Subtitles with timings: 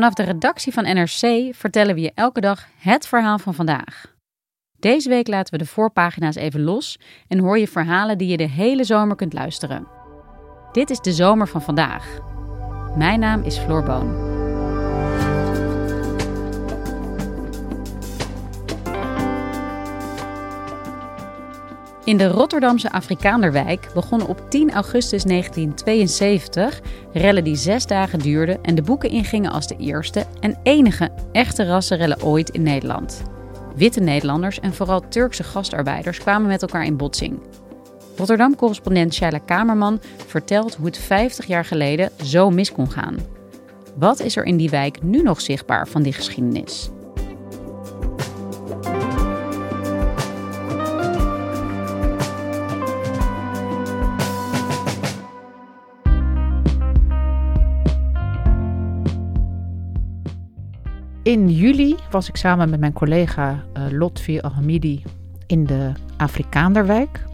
[0.00, 4.14] Vanaf de redactie van NRC vertellen we je elke dag het verhaal van vandaag.
[4.78, 8.48] Deze week laten we de voorpagina's even los en hoor je verhalen die je de
[8.48, 9.86] hele zomer kunt luisteren.
[10.72, 12.18] Dit is de zomer van vandaag.
[12.96, 14.29] Mijn naam is Floor Boon.
[22.10, 26.80] In de Rotterdamse Afrikaanderwijk begonnen op 10 augustus 1972
[27.12, 31.64] rellen die zes dagen duurden en de boeken ingingen als de eerste en enige echte
[31.64, 33.22] rassenrellen ooit in Nederland.
[33.76, 37.40] Witte Nederlanders en vooral Turkse gastarbeiders kwamen met elkaar in botsing.
[38.16, 43.16] Rotterdam-correspondent Shaila Kamerman vertelt hoe het 50 jaar geleden zo mis kon gaan.
[43.94, 46.90] Wat is er in die wijk nu nog zichtbaar van die geschiedenis?
[61.30, 65.02] In juli was ik samen met mijn collega uh, Lotfi Alhamidi
[65.46, 67.24] in de Afrikaanderwijk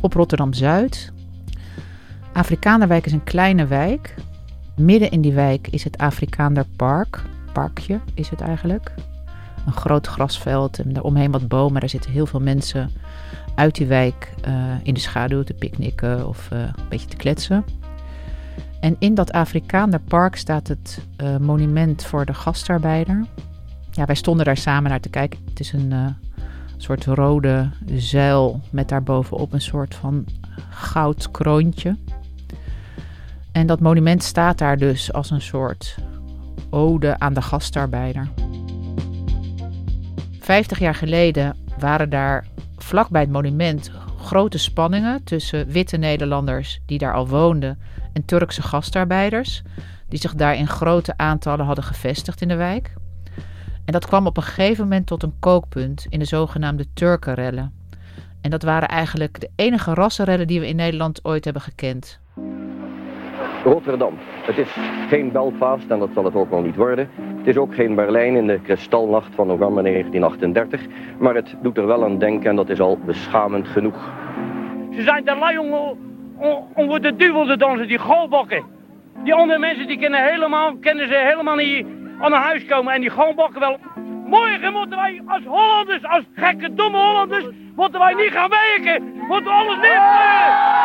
[0.00, 1.12] op Rotterdam-Zuid.
[2.32, 4.14] Afrikaanderwijk is een kleine wijk.
[4.76, 7.22] Midden in die wijk is het Afrikaanderpark.
[7.52, 8.94] Parkje is het eigenlijk.
[9.66, 11.80] Een groot grasveld en daaromheen wat bomen.
[11.80, 12.90] Daar zitten heel veel mensen
[13.54, 17.64] uit die wijk uh, in de schaduw te picknicken of uh, een beetje te kletsen.
[18.82, 23.24] En in dat Afrikaanderpark staat het uh, monument voor de gastarbeider.
[23.90, 25.38] Ja, wij stonden daar samen naar te kijken.
[25.48, 26.06] Het is een uh,
[26.76, 30.24] soort rode zuil met daarbovenop een soort van
[30.70, 31.96] goud kroontje.
[33.52, 35.96] En dat monument staat daar dus als een soort
[36.70, 38.28] ode aan de gastarbeider.
[40.40, 47.14] Vijftig jaar geleden waren daar vlakbij het monument grote spanningen tussen witte Nederlanders die daar
[47.14, 47.78] al woonden
[48.12, 49.62] en Turkse gastarbeiders,
[50.08, 52.94] die zich daar in grote aantallen hadden gevestigd in de wijk.
[53.84, 57.72] En dat kwam op een gegeven moment tot een kookpunt in de zogenaamde Turkenrellen.
[58.40, 62.20] En dat waren eigenlijk de enige rassenrellen die we in Nederland ooit hebben gekend.
[63.64, 64.14] Rotterdam.
[64.42, 64.76] Het is
[65.08, 67.08] geen Belfast en dat zal het ook nog niet worden.
[67.36, 70.80] Het is ook geen Berlijn in de kristalnacht van november 1938.
[71.18, 74.10] Maar het doet er wel aan denken en dat is al beschamend genoeg.
[74.90, 75.96] Ze zijn te lui om,
[76.74, 78.64] voor de duivel te dansen, die golfbakken.
[79.24, 81.86] Die andere mensen die kennen, helemaal, kennen ze helemaal niet
[82.20, 82.92] aan huis komen.
[82.94, 83.78] En die golfbakken wel.
[84.26, 87.44] Morgen moeten wij als Hollanders, als gekke domme Hollanders,
[87.76, 89.12] moeten wij niet gaan werken.
[89.28, 90.80] Moeten alles neergooien.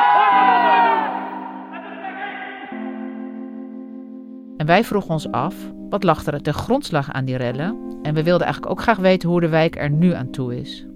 [4.57, 5.55] En wij vroegen ons af,
[5.89, 7.99] wat lag er ten grondslag aan die rellen?
[8.01, 10.87] En we wilden eigenlijk ook graag weten hoe de wijk er nu aan toe is.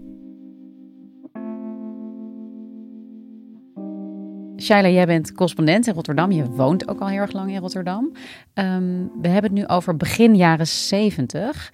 [4.62, 6.32] Shaila, jij bent correspondent in Rotterdam.
[6.32, 8.12] Je woont ook al heel erg lang in Rotterdam.
[8.54, 11.74] Um, we hebben het nu over begin jaren 70.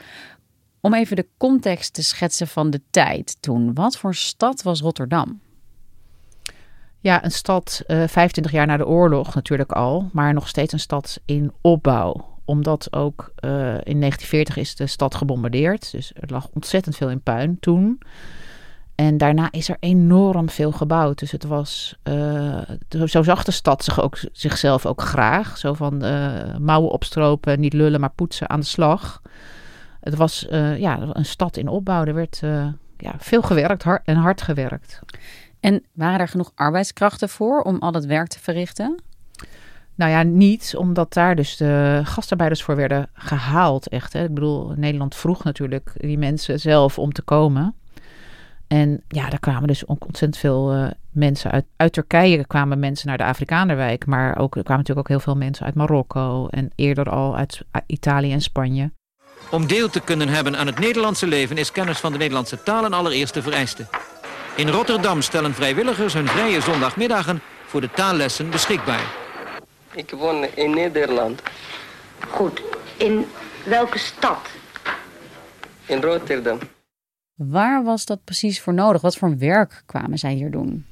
[0.81, 3.74] Om even de context te schetsen van de tijd toen.
[3.74, 5.40] Wat voor stad was Rotterdam?
[7.00, 10.80] Ja, een stad uh, 25 jaar na de oorlog natuurlijk al, maar nog steeds een
[10.80, 12.40] stad in opbouw.
[12.46, 15.91] Omdat ook uh, in 1940 is de stad gebombardeerd.
[15.91, 18.00] Dus er lag ontzettend veel in puin toen.
[18.97, 21.20] En daarna is er enorm veel gebouwd.
[21.20, 21.96] Dus het was.
[22.03, 22.59] Uh,
[23.05, 25.58] zo zag de stad zich ook, zichzelf ook graag.
[25.58, 29.22] Zo van uh, mouwen opstropen, niet lullen, maar poetsen aan de slag.
[29.99, 32.05] Het was uh, ja, een stad in opbouw.
[32.05, 32.40] Er werd
[32.97, 34.99] ja, veel gewerkt hard, en hard gewerkt.
[35.59, 39.02] En waren er genoeg arbeidskrachten voor om al het werk te verrichten?
[39.96, 43.88] Nou ja, niet, omdat daar dus de gastarbeiders voor werden gehaald.
[43.88, 44.23] Echt, hè.
[44.23, 47.76] Ik bedoel, Nederland vroeg natuurlijk die mensen zelf om te komen.
[48.67, 51.66] En ja, daar kwamen dus ontzettend veel uh, mensen uit.
[51.75, 54.05] Uit Turkije kwamen mensen naar de Afrikanerwijk.
[54.05, 56.47] Maar ook, er kwamen natuurlijk ook heel veel mensen uit Marokko.
[56.47, 58.91] En eerder al uit Italië en Spanje.
[59.52, 62.85] Om deel te kunnen hebben aan het Nederlandse leven is kennis van de Nederlandse taal
[62.85, 63.85] een allereerste vereiste.
[64.55, 69.13] In Rotterdam stellen vrijwilligers hun vrije zondagmiddagen voor de taallessen beschikbaar.
[69.93, 71.41] Ik woon in Nederland.
[72.29, 72.61] Goed.
[72.97, 73.25] In
[73.66, 74.40] welke stad?
[75.85, 76.59] In Rotterdam.
[77.37, 79.01] Waar was dat precies voor nodig?
[79.01, 80.85] Wat voor werk kwamen zij hier doen?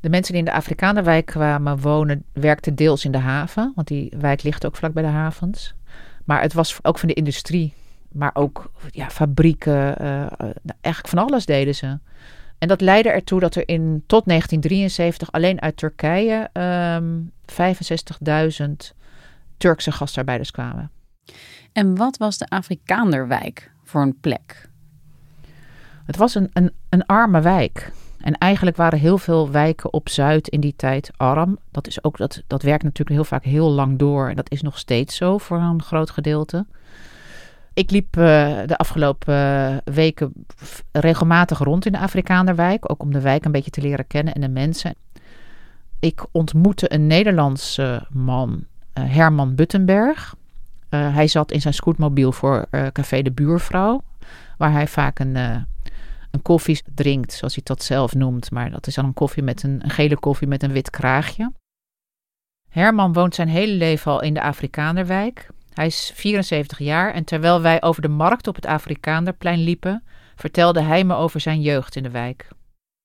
[0.00, 3.72] De mensen die in de Afrikanerwijk kwamen wonen, werkten deels in de haven.
[3.74, 5.74] Want die wijk ligt ook vlak bij de havens.
[6.24, 7.74] Maar het was ook van de industrie.
[8.12, 10.02] Maar ook ja, fabrieken.
[10.02, 10.26] Uh,
[10.80, 11.98] eigenlijk van alles deden ze.
[12.58, 18.96] En dat leidde ertoe dat er in tot 1973 alleen uit Turkije um, ehm, 65.000
[19.56, 20.90] Turkse gastarbeiders kwamen.
[21.72, 24.69] En wat was de Afrikaanderwijk voor een plek?
[26.10, 27.92] Het was een, een, een arme wijk.
[28.20, 31.58] En eigenlijk waren heel veel wijken op Zuid in die tijd arm.
[31.70, 34.28] Dat, is ook, dat, dat werkt natuurlijk heel vaak heel lang door.
[34.28, 36.66] En dat is nog steeds zo voor een groot gedeelte.
[37.74, 38.22] Ik liep uh,
[38.66, 40.32] de afgelopen uh, weken
[40.92, 42.90] regelmatig rond in de Afrikaanderwijk.
[42.90, 44.94] Ook om de wijk een beetje te leren kennen en de mensen.
[46.00, 48.64] Ik ontmoette een Nederlandse man,
[48.98, 50.34] uh, Herman Buttenberg.
[50.88, 54.02] hij zat in zijn scootmobiel voor Café de Buurvrouw.
[54.56, 55.66] Waar hij vaak een
[56.30, 58.50] een koffie drinkt, zoals hij dat zelf noemt.
[58.50, 61.52] Maar dat is dan een koffie met een, gele koffie met een wit kraagje.
[62.68, 65.48] Herman woont zijn hele leven al in de Afrikanerwijk.
[65.72, 70.04] Hij is 74 jaar en terwijl wij over de markt op het Afrikanerplein liepen,
[70.36, 72.48] vertelde hij me over zijn jeugd in de wijk.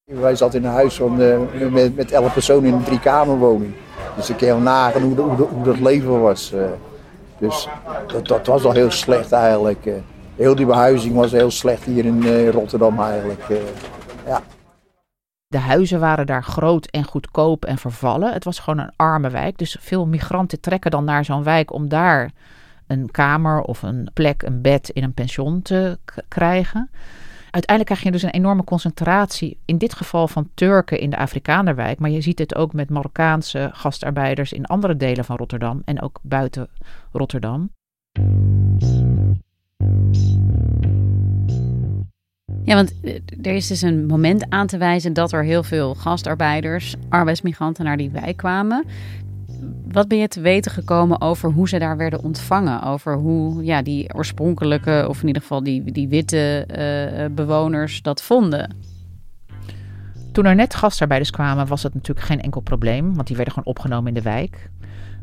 [0.04, 1.38] Wij zaten in een huis van, uh,
[1.70, 3.74] met, met elf personen in een driekamerwoning.
[4.16, 6.52] Dus ik kan je nagaan hoe, hoe, hoe, dat leven was.
[6.52, 6.66] Uh,
[7.38, 7.68] dus
[8.06, 9.86] dat, dat, was al heel slecht eigenlijk.
[9.86, 9.94] Uh
[10.36, 13.48] heel die behuizing was heel slecht hier in uh, Rotterdam eigenlijk.
[13.48, 13.56] Uh,
[14.26, 14.42] ja.
[15.46, 18.32] De huizen waren daar groot en goedkoop en vervallen.
[18.32, 19.58] Het was gewoon een arme wijk.
[19.58, 22.30] Dus veel migranten trekken dan naar zo'n wijk om daar
[22.86, 25.98] een kamer of een plek, een bed in een pension te
[26.28, 26.90] krijgen.
[27.50, 31.98] Uiteindelijk krijg je dus een enorme concentratie, in dit geval van Turken in de Afrikanerwijk.
[31.98, 36.18] Maar je ziet het ook met Marokkaanse gastarbeiders in andere delen van Rotterdam en ook
[36.22, 36.68] buiten
[37.12, 37.70] Rotterdam.
[42.66, 45.94] Ja, want eh, er is dus een moment aan te wijzen dat er heel veel
[45.94, 48.84] gastarbeiders, arbeidsmigranten naar die wijk kwamen.
[49.92, 52.82] Wat ben je te weten gekomen over hoe ze daar werden ontvangen?
[52.82, 58.22] Over hoe ja, die oorspronkelijke, of in ieder geval die, die witte uh, bewoners dat
[58.22, 58.76] vonden?
[60.32, 63.68] Toen er net gastarbeiders kwamen, was het natuurlijk geen enkel probleem, want die werden gewoon
[63.68, 64.70] opgenomen in de wijk.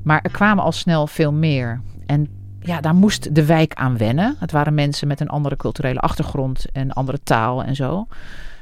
[0.03, 1.81] Maar er kwamen al snel veel meer.
[2.05, 2.27] En
[2.63, 4.35] ja, daar moest de wijk aan wennen.
[4.39, 8.07] Het waren mensen met een andere culturele achtergrond en andere taal en zo.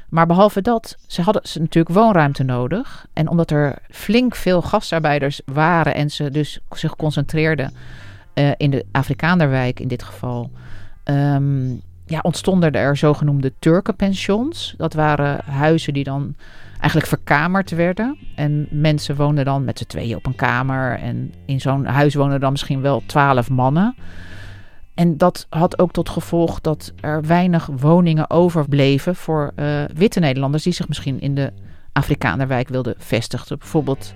[0.08, 3.06] Maar behalve dat, ze hadden ze natuurlijk woonruimte nodig.
[3.12, 7.72] En omdat er flink veel gastarbeiders waren en ze dus zich concentreerden
[8.34, 10.50] uh, in de Afrikaanderwijk in dit geval,
[11.04, 14.74] um, ja, ontstonden er zogenoemde Turkenpensions.
[14.76, 16.34] Dat waren huizen die dan
[16.82, 18.18] eigenlijk verkamerd werden.
[18.34, 20.98] En mensen woonden dan met z'n tweeën op een kamer.
[20.98, 23.94] En in zo'n huis woonden dan misschien wel twaalf mannen.
[24.94, 30.62] En dat had ook tot gevolg dat er weinig woningen overbleven voor uh, witte Nederlanders
[30.62, 31.52] die zich misschien in de
[31.92, 33.58] Afrikanerwijk wilden vestigen.
[33.58, 34.14] Bijvoorbeeld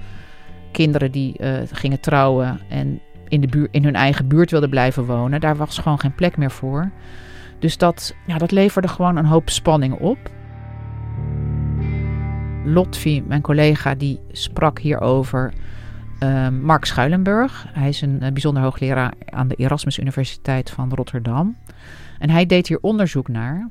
[0.73, 5.05] kinderen die uh, gingen trouwen en in, de buurt, in hun eigen buurt wilden blijven
[5.05, 5.41] wonen.
[5.41, 6.91] Daar was gewoon geen plek meer voor.
[7.59, 10.19] Dus dat, ja, dat leverde gewoon een hoop spanning op.
[12.67, 15.53] Lotfi, mijn collega, die sprak hierover.
[16.23, 17.67] Uh, Mark Schuilenburg.
[17.73, 21.57] Hij is een, bijzonder hoogleraar aan de Erasmus Universiteit van Rotterdam.
[22.19, 23.69] En hij deed hier onderzoek naar.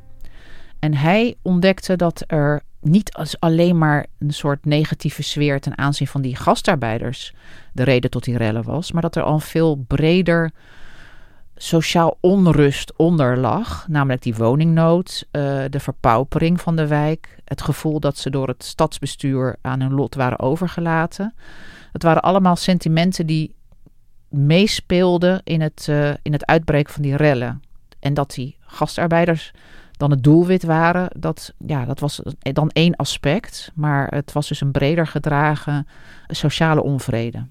[0.79, 6.07] En hij ontdekte dat er niet als alleen maar een soort negatieve sfeer ten aanzien
[6.07, 7.33] van die gastarbeiders
[7.73, 10.51] de reden tot die rellen was, maar dat er al veel breder
[11.55, 13.87] sociaal onrust onder lag.
[13.87, 18.63] Namelijk die woningnood, uh, de verpaupering van de wijk, het gevoel dat ze door het
[18.63, 21.33] stadsbestuur aan hun lot waren overgelaten.
[21.91, 23.55] Het waren allemaal sentimenten die
[24.29, 27.61] meespeelden in het, uh, in het uitbreken van die rellen.
[27.99, 29.51] En dat die gastarbeiders
[29.91, 33.71] dan het doelwit waren, dat, ja, dat was dan één aspect.
[33.73, 35.87] Maar het was dus een breder gedragen
[36.27, 37.45] sociale onvrede.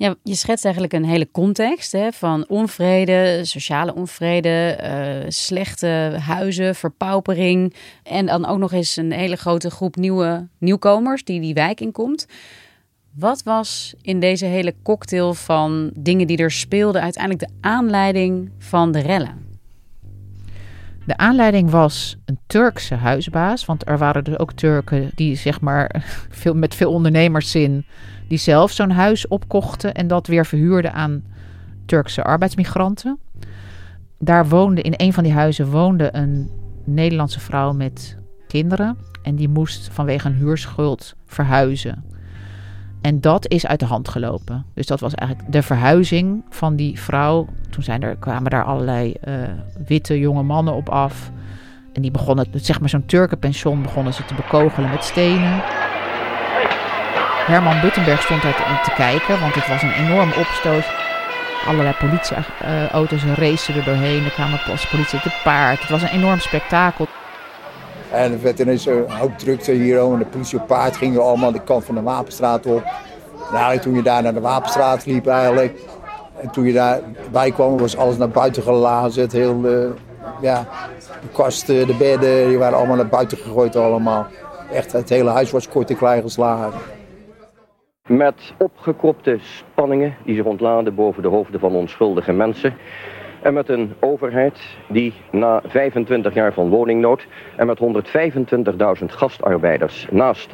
[0.00, 6.74] Ja, je schetst eigenlijk een hele context hè, van onvrede, sociale onvrede, uh, slechte huizen,
[6.74, 7.74] verpaupering.
[8.02, 12.26] En dan ook nog eens een hele grote groep nieuwe nieuwkomers die die wijk inkomt.
[13.14, 18.92] Wat was in deze hele cocktail van dingen die er speelden uiteindelijk de aanleiding van
[18.92, 19.49] de rellen?
[21.10, 26.04] De aanleiding was een Turkse huisbaas, want er waren dus ook Turken die zeg maar
[26.40, 27.86] veel, met veel ondernemerszin
[28.28, 31.22] die zelf zo'n huis opkochten en dat weer verhuurden aan
[31.86, 33.18] Turkse arbeidsmigranten.
[34.18, 36.50] Daar woonde in een van die huizen woonde een
[36.84, 38.16] Nederlandse vrouw met
[38.48, 42.04] kinderen en die moest vanwege een huurschuld verhuizen.
[43.00, 44.64] En dat is uit de hand gelopen.
[44.74, 47.46] Dus dat was eigenlijk de verhuizing van die vrouw.
[47.70, 49.34] Toen zijn er, kwamen daar allerlei uh,
[49.86, 51.30] witte jonge mannen op af.
[51.92, 55.62] En die begonnen, zeg maar zo'n Turkenpension, begonnen ze te bekogelen met stenen.
[57.46, 60.84] Herman Buttenberg stond daar te, kijken, want het was een enorm opstoot.
[61.66, 64.24] Allerlei politieauto's racen er doorheen.
[64.24, 65.80] Er kwamen politie te paard.
[65.80, 67.08] Het was een enorm spektakel.
[68.12, 70.00] En er werd ineens een hoop drukte hier.
[70.00, 72.82] En de politie op paard gingen allemaal de kant van de Wapenstraat op.
[73.48, 75.80] En eigenlijk toen je daar naar de Wapenstraat liep eigenlijk.
[76.40, 79.22] En toen je daarbij kwam was alles naar buiten gelazen.
[79.22, 79.60] Het heel,
[80.40, 80.68] ja,
[81.20, 84.26] de kasten, de bedden, die waren allemaal naar buiten gegooid allemaal.
[84.72, 86.80] Echt, het hele huis was kort en klein geslagen.
[88.06, 92.74] Met opgekropte spanningen die zich ontladen boven de hoofden van onschuldige mensen.
[93.42, 97.80] En met een overheid die na 25 jaar van woningnood en met
[99.00, 100.50] 125.000 gastarbeiders naast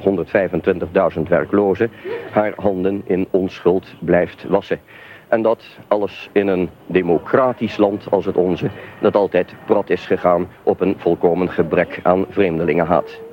[1.16, 1.90] 125.000 werklozen
[2.30, 4.80] haar handen in onschuld blijft wassen.
[5.28, 10.48] En dat alles in een democratisch land als het onze, dat altijd prat is gegaan
[10.62, 13.25] op een volkomen gebrek aan vreemdelingenhaat.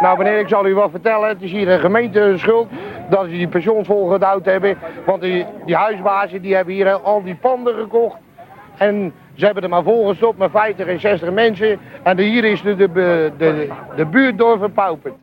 [0.00, 1.28] Nou meneer, ik zal u wat vertellen.
[1.28, 2.68] Het is hier een gemeenteschuld
[3.10, 4.78] dat ze die pensioens volgedouwd hebben.
[5.06, 8.16] Want die, die huisbazen die hebben hier al die panden gekocht.
[8.76, 11.78] En ze hebben er maar volgestopt met 50 en 60 mensen.
[12.02, 15.14] En hier is de, de, de, de buurt door verpauperd.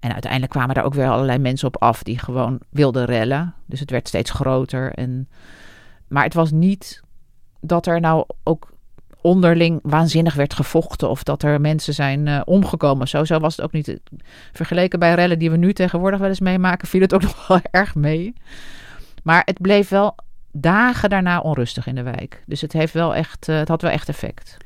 [0.00, 3.54] En uiteindelijk kwamen daar ook weer allerlei mensen op af die gewoon wilden rellen.
[3.66, 4.92] Dus het werd steeds groter.
[4.92, 5.28] En...
[6.08, 7.02] Maar het was niet
[7.60, 8.68] dat er nou ook
[9.20, 13.08] onderling waanzinnig werd gevochten of dat er mensen zijn uh, omgekomen.
[13.08, 14.00] Zo, zo was het ook niet.
[14.52, 17.60] Vergeleken bij rellen die we nu tegenwoordig wel eens meemaken, viel het ook nog wel
[17.70, 18.32] erg mee.
[19.22, 20.14] Maar het bleef wel
[20.52, 22.42] dagen daarna onrustig in de wijk.
[22.46, 24.56] Dus het, heeft wel echt, uh, het had wel echt effect.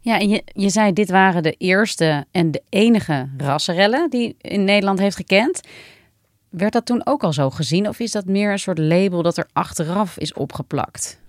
[0.00, 4.64] Ja, en je, je zei dit waren de eerste en de enige rassenrellen die in
[4.64, 5.60] Nederland heeft gekend.
[6.48, 9.36] Werd dat toen ook al zo gezien of is dat meer een soort label dat
[9.36, 11.22] er achteraf is opgeplakt?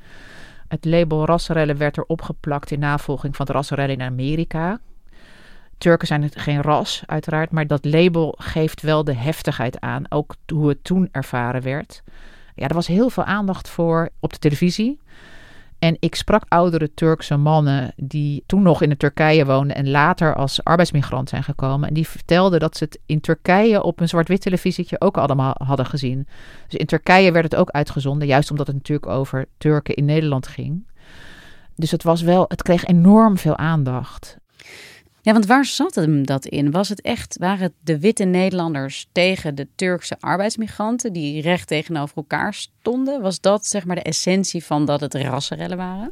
[0.68, 4.80] Het label rassenrellen werd er opgeplakt in navolging van de rassenrellen in Amerika.
[5.78, 10.04] Turken zijn het geen ras, uiteraard, maar dat label geeft wel de heftigheid aan.
[10.10, 12.04] Ook hoe het toen ervaren werd.
[12.56, 15.00] Ja, er was heel veel aandacht voor op de televisie.
[15.86, 20.36] En ik sprak oudere Turkse mannen die toen nog in de Turkije woonden en later
[20.36, 21.88] als arbeidsmigrant zijn gekomen.
[21.88, 25.86] En die vertelden dat ze het in Turkije op een zwart-wit televisietje ook allemaal hadden
[25.86, 26.28] gezien.
[26.68, 30.48] Dus in Turkije werd het ook uitgezonden, juist omdat het natuurlijk over Turken in Nederland
[30.48, 30.88] ging.
[31.76, 34.38] Dus het was wel, het kreeg enorm veel aandacht.
[35.26, 36.72] Ja, want waar zat hem dat in?
[36.72, 42.16] Was het echt, waren het de witte Nederlanders tegen de Turkse arbeidsmigranten die recht tegenover
[42.18, 43.22] elkaar stonden?
[43.22, 46.12] Was dat zeg maar de essentie van dat het rassenrellen waren?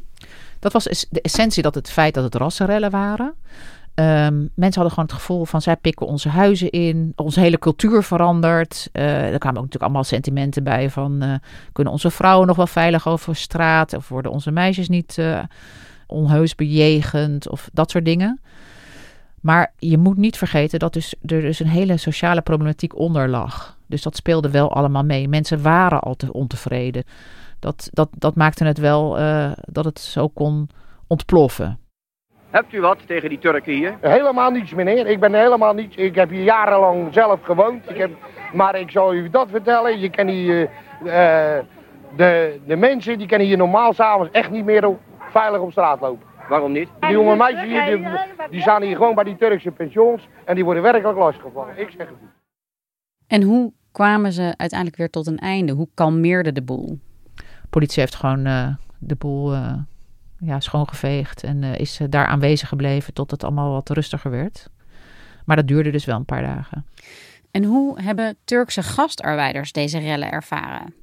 [0.58, 3.26] Dat was de essentie dat het feit dat het rassenrellen waren.
[3.26, 8.02] Um, mensen hadden gewoon het gevoel van zij pikken onze huizen in, onze hele cultuur
[8.02, 8.88] verandert.
[8.92, 11.34] Uh, er kwamen ook natuurlijk allemaal sentimenten bij van uh,
[11.72, 15.42] kunnen onze vrouwen nog wel veilig over straat of worden onze meisjes niet uh,
[16.06, 18.40] onheus bejegend of dat soort dingen.
[19.44, 23.76] Maar je moet niet vergeten dat dus, er dus een hele sociale problematiek onder lag.
[23.86, 25.28] Dus dat speelde wel allemaal mee.
[25.28, 27.04] Mensen waren al te ontevreden.
[27.58, 30.68] Dat, dat, dat maakte het wel uh, dat het zo kon
[31.06, 31.78] ontploffen.
[32.50, 33.96] Hebt u wat tegen die Turken hier?
[34.00, 35.06] Helemaal niets, meneer.
[35.06, 35.96] Ik ben helemaal niets.
[35.96, 37.90] Ik heb hier jarenlang zelf gewoond.
[37.90, 38.10] Ik heb,
[38.52, 39.98] maar ik zal u dat vertellen.
[39.98, 40.70] Je kan hier,
[41.04, 41.10] uh,
[42.16, 44.96] de, de mensen die kunnen hier normaal s'avonds echt niet meer
[45.30, 46.33] veilig op straat lopen.
[46.48, 46.88] Waarom niet?
[47.00, 48.06] Die jonge meisjes hier, die,
[48.50, 51.78] die staan hier gewoon bij die Turkse pensioens en die worden werkelijk lasgevallen.
[51.78, 52.30] Ik zeg het niet.
[53.26, 55.72] En hoe kwamen ze uiteindelijk weer tot een einde?
[55.72, 56.98] Hoe kalmeerde de boel?
[57.34, 59.74] De politie heeft gewoon uh, de boel uh,
[60.38, 64.68] ja, schoongeveegd en uh, is daar aanwezig gebleven tot het allemaal wat rustiger werd.
[65.44, 66.86] Maar dat duurde dus wel een paar dagen.
[67.50, 70.94] En hoe hebben Turkse gastarbeiders deze rellen ervaren?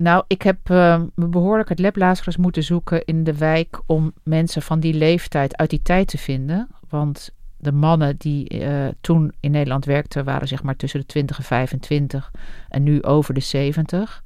[0.00, 4.62] Nou, ik heb uh, me behoorlijk het leplazers moeten zoeken in de wijk om mensen
[4.62, 6.68] van die leeftijd uit die tijd te vinden.
[6.88, 11.38] Want de mannen die uh, toen in Nederland werkten waren zeg maar tussen de 20
[11.38, 12.30] en 25
[12.68, 14.24] en nu over de 70.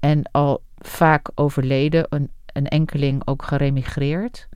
[0.00, 4.48] En al vaak overleden, een, een enkeling ook geremigreerd.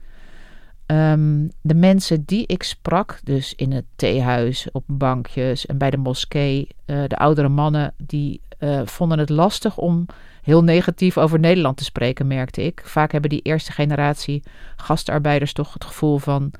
[0.85, 5.97] Um, de mensen die ik sprak, dus in het theehuis, op bankjes en bij de
[5.97, 10.05] moskee, uh, de oudere mannen die eh, vonden het lastig om
[10.41, 12.81] heel negatief over Nederland te spreken, merkte ik.
[12.85, 14.43] Vaak hebben die eerste generatie
[14.75, 16.51] gastarbeiders toch het gevoel van...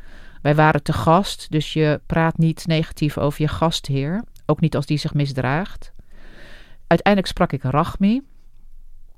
[0.42, 4.24] wij waren te gast, dus je praat niet negatief over je gastheer.
[4.46, 5.94] Ook niet als die zich misdraagt.
[6.88, 8.22] Uiteindelijk sprak ik Rachmi.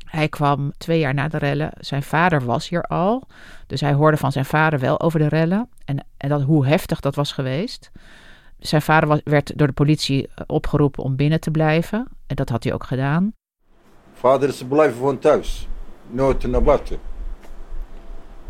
[0.06, 1.72] Hij kwam twee jaar na de rellen.
[1.80, 3.28] Zijn vader was hier al.
[3.68, 5.70] Dus hij hoorde van zijn vader wel over de rellen.
[5.86, 7.92] En, en dat, hoe heftig dat was geweest.
[8.64, 12.08] Zijn vader werd door de politie eh, opgeroepen om binnen te blijven.
[12.28, 13.34] En dat had hij ook gedaan.
[14.14, 15.68] Vader is blijven gewoon thuis.
[16.10, 16.98] Nooit naar buiten.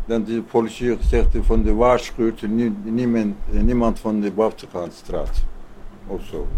[0.06, 2.42] Dan de politie zegt van de waarschuwt
[2.84, 5.42] niemand, niemand van de buitengaanstraat.
[6.06, 6.48] Of zo.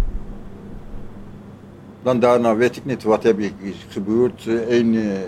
[2.03, 3.55] Dan daarna weet ik niet wat heb ik
[3.89, 4.47] gebeurd.
[4.47, 5.19] Een uh,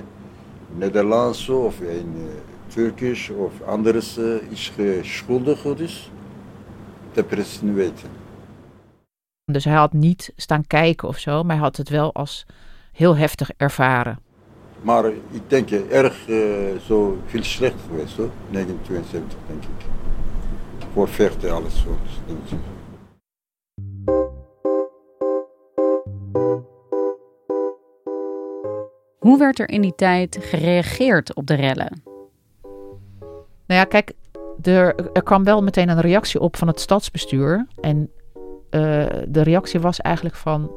[0.75, 2.25] Nederlandse of een uh,
[2.66, 6.11] Turkisch of anders uh, is schuldig dus.
[7.12, 8.17] Dat precies niet weten.
[9.50, 12.46] Dus hij had niet staan kijken of zo, maar hij had het wel als
[12.92, 14.18] heel heftig ervaren.
[14.82, 19.86] Maar ik denk erg uh, zo veel slecht geweest hoor, 1972 denk ik.
[20.92, 21.98] Voor vechten alles zo.
[29.18, 32.02] Hoe werd er in die tijd gereageerd op de rellen?
[33.66, 34.12] Nou ja, kijk,
[34.62, 37.66] er, er kwam wel meteen een reactie op van het stadsbestuur.
[37.80, 38.10] En
[38.70, 40.70] uh, de reactie was eigenlijk van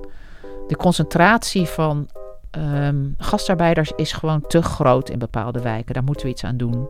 [0.68, 2.10] de concentratie van
[2.58, 5.94] um, gastarbeiders is gewoon te groot in bepaalde wijken.
[5.94, 6.90] Daar moeten we iets aan doen.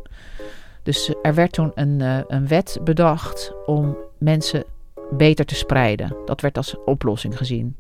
[0.83, 4.63] Dus er werd toen een, uh, een wet bedacht om mensen
[5.11, 6.15] beter te spreiden.
[6.25, 7.77] Dat werd als oplossing gezien.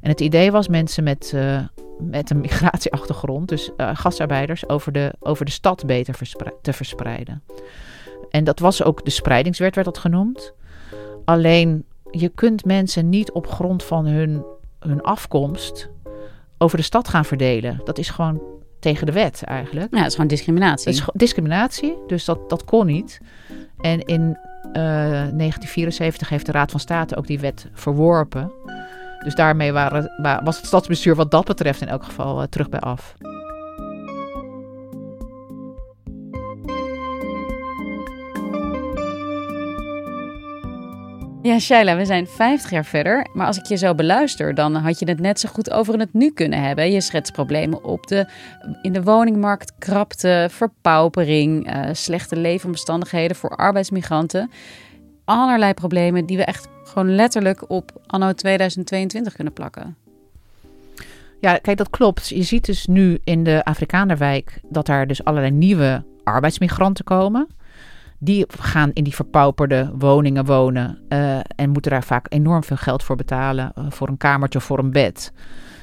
[0.00, 1.60] En het idee was mensen met, uh,
[1.98, 6.18] met een migratieachtergrond, dus gastarbeiders, over de, over de stad beter
[6.62, 7.42] te verspreiden.
[8.30, 10.52] En dat was ook de spreidingswet, werd dat genoemd.
[11.24, 14.44] Alleen je kunt mensen niet op grond van hun,
[14.78, 15.88] hun afkomst
[16.58, 17.80] over de stad gaan verdelen.
[17.84, 18.42] Dat is gewoon
[18.80, 19.90] tegen de wet eigenlijk.
[19.90, 20.84] Ja, dat is gewoon discriminatie.
[20.84, 23.20] Dat is discriminatie, dus dat, dat kon niet.
[23.80, 28.52] En in uh, 1974 heeft de Raad van State ook die wet verworpen.
[29.24, 30.12] Dus daarmee waren,
[30.44, 33.14] was het stadsbestuur wat dat betreft in elk geval uh, terug bij af.
[41.48, 43.26] Ja, Shaila, we zijn 50 jaar verder.
[43.32, 46.12] Maar als ik je zo beluister, dan had je het net zo goed over het
[46.12, 46.92] nu kunnen hebben.
[46.92, 48.26] Je schetst problemen op de,
[48.82, 54.50] in de woningmarkt, krapte, verpaupering, uh, slechte leefomstandigheden voor arbeidsmigranten.
[55.24, 59.96] Allerlei problemen die we echt gewoon letterlijk op anno 2022 kunnen plakken.
[61.40, 62.28] Ja, kijk, dat klopt.
[62.28, 67.48] Je ziet dus nu in de Afrikanerwijk dat daar dus allerlei nieuwe arbeidsmigranten komen.
[68.18, 73.02] Die gaan in die verpauperde woningen wonen uh, en moeten daar vaak enorm veel geld
[73.02, 73.72] voor betalen.
[73.78, 75.32] Uh, voor een kamertje of voor een bed.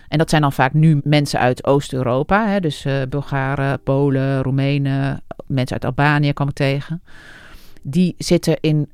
[0.07, 2.59] En dat zijn dan vaak nu mensen uit Oost-Europa.
[2.59, 7.03] Dus uh, Bulgaren, Polen, Roemenen, mensen uit Albanië kwam ik tegen.
[7.81, 8.91] Die zitten in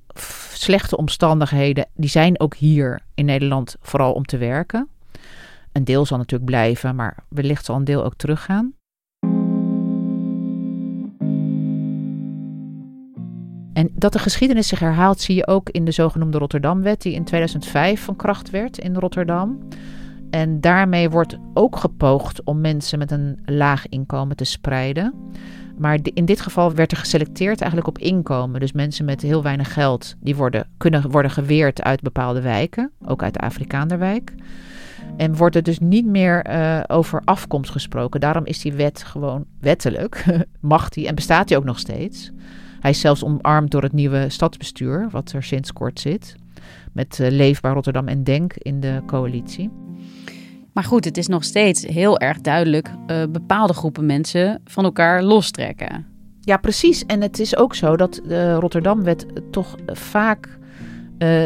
[0.53, 1.87] slechte omstandigheden.
[1.95, 4.87] Die zijn ook hier in Nederland vooral om te werken.
[5.71, 8.73] Een deel zal natuurlijk blijven, maar wellicht zal een deel ook teruggaan.
[13.81, 17.23] En dat de geschiedenis zich herhaalt, zie je ook in de zogenoemde Rotterdamwet, die in
[17.23, 19.57] 2005 van kracht werd in Rotterdam.
[20.29, 25.13] En daarmee wordt ook gepoogd om mensen met een laag inkomen te spreiden.
[25.77, 28.59] Maar in dit geval werd er geselecteerd eigenlijk op inkomen.
[28.59, 33.23] Dus mensen met heel weinig geld, die worden, kunnen worden geweerd uit bepaalde wijken, ook
[33.23, 34.33] uit de Afrikaanderwijk.
[35.17, 38.19] En wordt er dus niet meer uh, over afkomst gesproken.
[38.19, 40.25] Daarom is die wet gewoon wettelijk,
[40.59, 42.31] mag die en bestaat die ook nog steeds.
[42.81, 46.35] Hij is zelfs omarmd door het nieuwe stadsbestuur, wat er sinds kort zit.
[46.93, 49.69] Met uh, Leefbaar Rotterdam en Denk in de coalitie.
[50.73, 55.23] Maar goed, het is nog steeds heel erg duidelijk uh, bepaalde groepen mensen van elkaar
[55.23, 56.05] lostrekken.
[56.39, 57.05] Ja, precies.
[57.05, 60.57] En het is ook zo dat de Rotterdamwet toch vaak uh,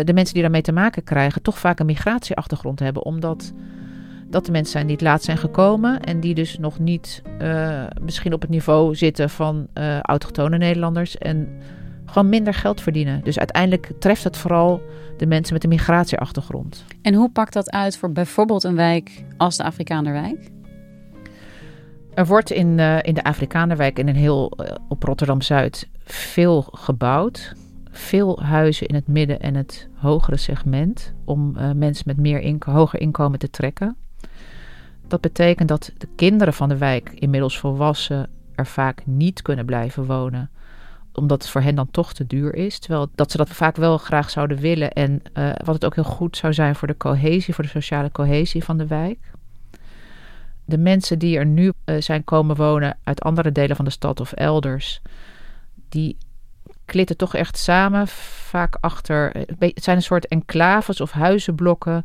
[0.03, 3.05] de mensen die daarmee te maken krijgen, toch vaak een migratieachtergrond hebben.
[3.05, 3.53] Omdat
[4.29, 7.83] dat de mensen zijn die het laatst zijn gekomen en die dus nog niet uh,
[8.01, 11.47] misschien op het niveau zitten van uh, autochtone Nederlanders en
[12.05, 13.23] gewoon minder geld verdienen.
[13.23, 14.81] Dus uiteindelijk treft het vooral
[15.17, 16.85] de mensen met een migratieachtergrond.
[17.01, 20.49] En hoe pakt dat uit voor bijvoorbeeld een wijk als de Afrikanerwijk?
[22.13, 24.57] Er wordt in, uh, in de Afrikanerwijk in een heel
[24.87, 27.53] op Rotterdam Zuid veel gebouwd.
[27.91, 32.99] Veel huizen in het midden- en het hogere segment om mensen met meer inko hoger
[32.99, 33.95] inkomen te trekken.
[35.07, 40.05] Dat betekent dat de kinderen van de wijk, inmiddels volwassen, er vaak niet kunnen blijven
[40.05, 40.49] wonen
[41.15, 42.79] omdat het voor hen dan toch te duur is.
[42.79, 44.91] Terwijl dat ze dat vaak wel graag zouden willen.
[44.91, 48.11] En uh, wat het ook heel goed zou zijn voor de cohesie, voor de sociale
[48.11, 49.19] cohesie van de wijk.
[50.65, 54.19] de mensen die er nu eh, zijn komen wonen uit andere delen van de stad
[54.19, 55.01] of elders,
[55.89, 56.17] die
[56.85, 59.31] klitten toch echt samen, vaak achter.
[59.31, 62.03] eh, Het zijn een soort enclaves of huizenblokken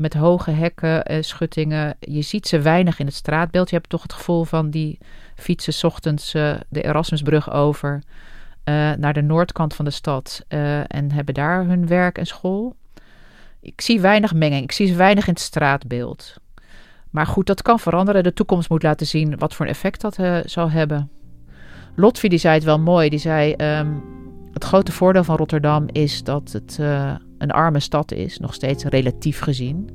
[0.00, 1.96] met hoge hekken, eh, schuttingen.
[1.98, 3.70] Je ziet ze weinig in het straatbeeld.
[3.70, 4.98] Je hebt toch het gevoel van die
[5.34, 8.02] fietsen ochtends eh, de Erasmusbrug over
[8.64, 10.44] eh, naar de noordkant van de stad
[10.86, 12.76] en hebben daar hun werk en school.
[13.60, 14.62] Ik zie weinig menging.
[14.62, 16.36] Ik zie ze weinig in het straatbeeld.
[17.10, 18.22] Maar goed, dat kan veranderen.
[18.22, 21.10] De toekomst moet laten zien wat voor een effect dat zal hebben.
[21.94, 23.08] Lotfi die zei het wel mooi.
[23.08, 23.94] Die zei: ehm,
[24.52, 26.78] Het grote voordeel van Rotterdam is dat het
[27.40, 29.90] een arme stad is, nog steeds relatief gezien.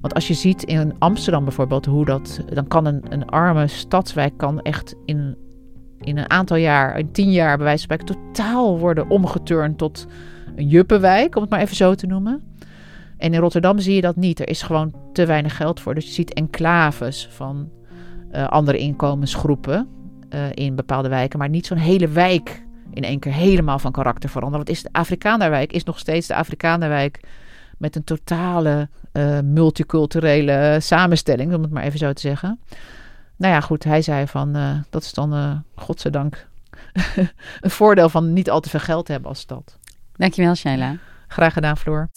[0.00, 2.40] Want als je ziet in Amsterdam bijvoorbeeld hoe dat.
[2.52, 5.36] dan kan een, een arme stadswijk kan echt in,
[6.00, 10.06] in een aantal jaar, in tien jaar bij wijze van spreken, totaal worden omgeturnd tot
[10.56, 12.42] een juppenwijk, om het maar even zo te noemen.
[13.16, 14.40] En in Rotterdam zie je dat niet.
[14.40, 15.94] Er is gewoon te weinig geld voor.
[15.94, 17.68] Dus je ziet enclaves van
[18.30, 19.88] eh, andere inkomensgroepen
[20.28, 24.28] eh, in bepaalde wijken, maar niet zo'n hele wijk in één keer helemaal van karakter
[24.28, 24.66] veranderen.
[24.66, 27.20] Want is de Afrikanerwijk is nog steeds de Afrikanerwijk
[27.78, 32.60] met een totale eh, multiculturele samenstelling, om het maar even zo te zeggen.
[33.36, 36.48] Nou ja, goed, hij zei van eh, dat is dan, eh godzijdank,
[37.60, 39.78] een voordeel van niet al te veel geld hebben als stad.
[40.16, 40.96] Dankjewel, Shaila.
[41.28, 42.08] Graag gedaan, Floor.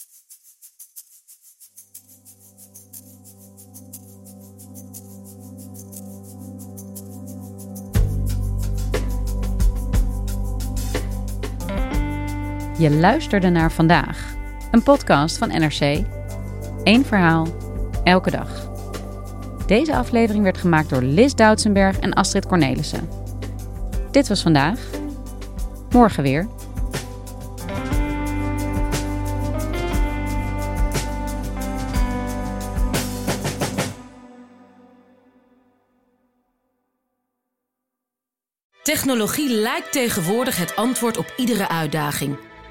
[12.78, 14.34] Je luisterde naar vandaag,
[14.70, 16.04] een podcast van NRC.
[16.84, 17.46] Eén verhaal,
[18.04, 18.70] elke dag.
[19.66, 23.08] Deze aflevering werd gemaakt door Liz Doutsenberg en Astrid Cornelissen.
[24.10, 24.80] Dit was vandaag.
[25.90, 26.48] Morgen weer.
[38.82, 42.52] Technologie lijkt tegenwoordig het antwoord op iedere uitdaging.